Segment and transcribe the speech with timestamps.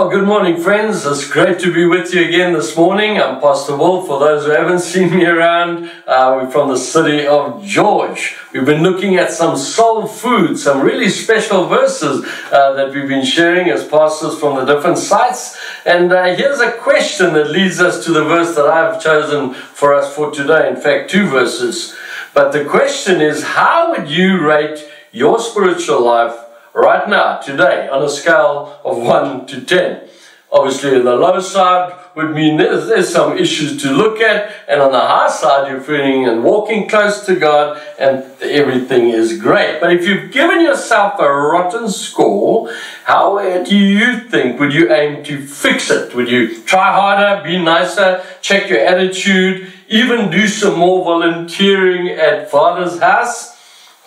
[0.00, 1.04] Well, good morning, friends.
[1.04, 3.20] It's great to be with you again this morning.
[3.20, 4.06] I'm Pastor Wolf.
[4.06, 8.34] For those who haven't seen me around, uh, we're from the city of George.
[8.50, 13.26] We've been looking at some soul food, some really special verses uh, that we've been
[13.26, 15.58] sharing as pastors from the different sites.
[15.84, 19.92] And uh, here's a question that leads us to the verse that I've chosen for
[19.92, 20.70] us for today.
[20.70, 21.94] In fact, two verses.
[22.32, 24.82] But the question is how would you rate
[25.12, 26.49] your spiritual life?
[26.74, 30.08] Right now, today, on a scale of 1 to 10.
[30.52, 34.90] Obviously, the low side would mean there's, there's some issues to look at, and on
[34.90, 39.78] the high side, you're feeling and walking close to God, and everything is great.
[39.80, 45.22] But if you've given yourself a rotten score, how do you think would you aim
[45.24, 46.16] to fix it?
[46.16, 52.50] Would you try harder, be nicer, check your attitude, even do some more volunteering at
[52.50, 53.56] Father's house?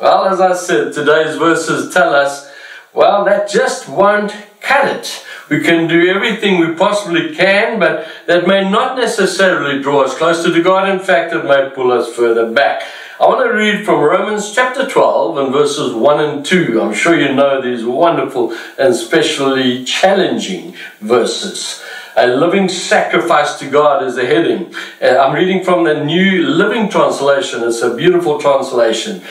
[0.02, 2.53] Well, as I said, today's verses tell us
[2.94, 5.26] well, that just won't cut it.
[5.50, 10.54] We can do everything we possibly can, but that may not necessarily draw us closer
[10.54, 10.90] to God.
[10.90, 12.84] In fact, it may pull us further back.
[13.20, 16.82] I want to read from Romans chapter 12 and verses 1 and 2.
[16.82, 21.84] I'm sure you know these wonderful and especially challenging verses.
[22.16, 24.74] A living sacrifice to God is the heading.
[25.02, 27.64] Uh, I'm reading from the New Living Translation.
[27.64, 29.22] It's a beautiful translation.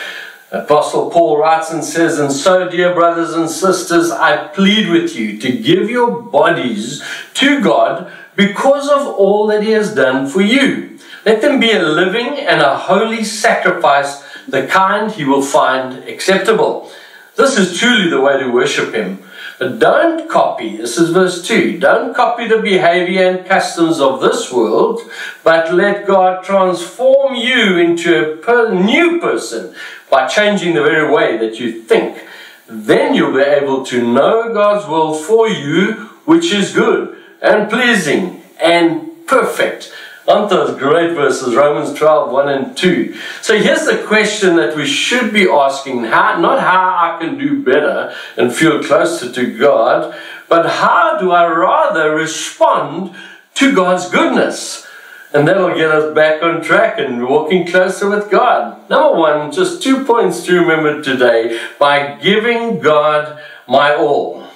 [0.53, 5.39] Apostle Paul writes and says, And so, dear brothers and sisters, I plead with you
[5.39, 7.03] to give your bodies
[7.35, 10.99] to God because of all that He has done for you.
[11.25, 16.91] Let them be a living and a holy sacrifice, the kind He will find acceptable.
[17.37, 19.23] This is truly the way to worship Him.
[19.59, 24.53] But don't copy, this is verse 2, don't copy the behavior and customs of this
[24.53, 25.01] world,
[25.45, 29.73] but let God transform you into a new person
[30.13, 32.23] by changing the very way that you think.
[32.69, 38.43] Then you'll be able to know God's will for you, which is good and pleasing
[38.61, 39.91] and perfect.
[40.29, 41.55] Aren't those great verses?
[41.55, 43.17] Romans 12, 1 and 2.
[43.41, 47.63] So here's the question that we should be asking how, not how I can do
[47.63, 50.15] better and feel closer to God,
[50.47, 53.17] but how do I rather respond
[53.55, 54.87] to God's goodness?
[55.35, 58.89] And that'll get us back on track and walking closer with God.
[58.91, 64.47] Number one, just two points to remember today by giving God my all.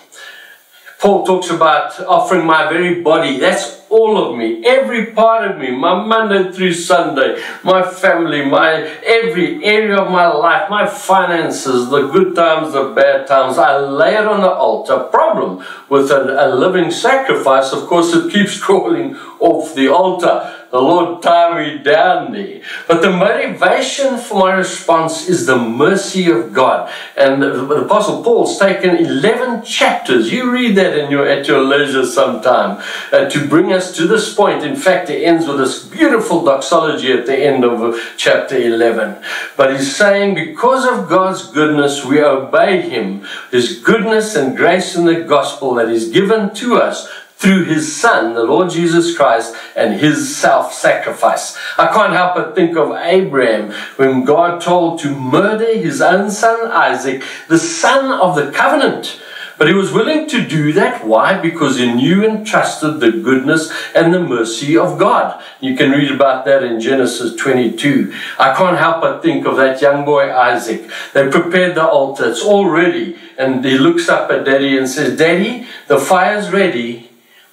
[0.98, 3.38] Paul talks about offering my very body.
[3.38, 8.80] That's all of me, every part of me, my Monday through Sunday, my family, my
[9.04, 13.58] every area of my life, my finances, the good times, the bad times.
[13.58, 14.98] I lay it on the altar.
[15.04, 20.55] Problem with a, a living sacrifice, of course, it keeps crawling off the altar.
[20.70, 22.60] The Lord tie me down there.
[22.88, 26.90] But the motivation for my response is the mercy of God.
[27.16, 30.32] And the Apostle Paul's taken 11 chapters.
[30.32, 32.82] You read that in your, at your leisure sometime
[33.12, 34.64] uh, to bring us to this point.
[34.64, 39.22] In fact, it ends with this beautiful doxology at the end of chapter 11.
[39.56, 43.24] But he's saying, because of God's goodness, we obey him.
[43.52, 48.34] His goodness and grace in the gospel that is given to us through his son,
[48.34, 51.56] the Lord Jesus Christ, and his self sacrifice.
[51.76, 56.70] I can't help but think of Abraham when God told to murder his own son
[56.70, 59.20] Isaac, the son of the covenant.
[59.58, 61.06] But he was willing to do that.
[61.06, 61.38] Why?
[61.40, 65.42] Because he knew and trusted the goodness and the mercy of God.
[65.60, 68.14] You can read about that in Genesis 22.
[68.38, 70.90] I can't help but think of that young boy Isaac.
[71.14, 73.16] They prepared the altar, it's all ready.
[73.38, 77.05] And he looks up at daddy and says, Daddy, the fire's ready,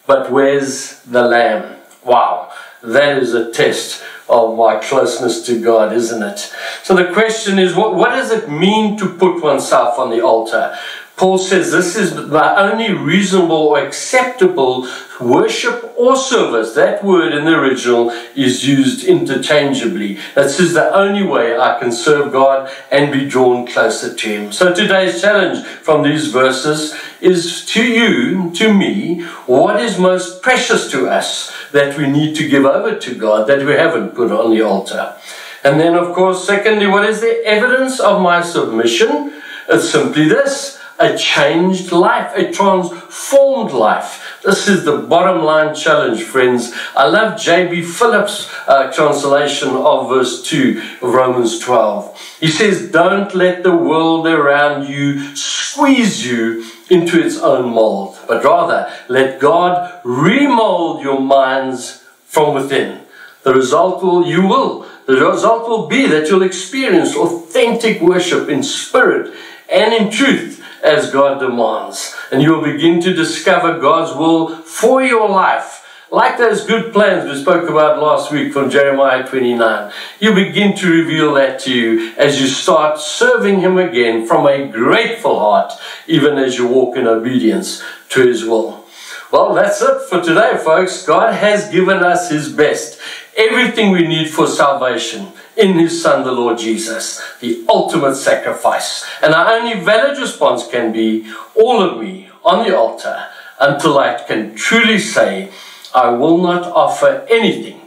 [0.05, 1.79] but where's the lamb?
[2.03, 2.51] Wow,
[2.83, 6.53] that is a test of my closeness to God, isn't it?
[6.83, 10.77] So the question is, what, what does it mean to put oneself on the altar?
[11.15, 14.89] Paul says this is the only reasonable or acceptable
[15.21, 16.73] worship or service.
[16.73, 20.17] That word in the original is used interchangeably.
[20.33, 24.51] This is the only way I can serve God and be drawn closer to Him.
[24.51, 30.91] So today's challenge from these verses is to you, to me, what is most precious
[30.91, 34.51] to us that we need to give over to God that we haven't put on
[34.51, 35.15] the altar.
[35.63, 39.41] And then, of course, secondly, what is the evidence of my submission?
[39.69, 44.39] It's simply this a changed life, a transformed life.
[44.43, 46.73] This is the bottom line challenge, friends.
[46.95, 47.81] I love J.B.
[47.81, 52.37] Phillips' uh, translation of verse 2 of Romans 12.
[52.39, 58.43] He says, Don't let the world around you squeeze you into its own mold, but
[58.43, 63.01] rather let God remold your minds from within.
[63.43, 68.63] The result will, you will, the result will be that you'll experience authentic worship in
[68.63, 69.33] spirit
[69.69, 72.15] and in truth as God demands.
[72.31, 75.82] And you'll begin to discover God's will for your life.
[76.13, 80.87] Like those good plans we spoke about last week from Jeremiah 29, you begin to
[80.87, 85.73] reveal that to you as you start serving Him again from a grateful heart,
[86.05, 88.85] even as you walk in obedience to His will.
[89.31, 91.03] Well, that's it for today, folks.
[91.03, 92.99] God has given us His best,
[93.35, 99.03] everything we need for salvation in His Son, the Lord Jesus, the ultimate sacrifice.
[99.23, 104.21] And our only valid response can be all of me on the altar until I
[104.21, 105.51] can truly say,
[105.95, 107.81] I will not offer anything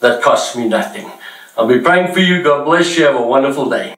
[0.00, 1.10] that costs me nothing.
[1.56, 2.42] I'll be praying for you.
[2.42, 3.04] God bless you.
[3.04, 3.97] Have a wonderful day.